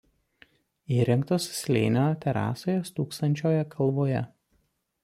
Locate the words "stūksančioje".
2.91-3.65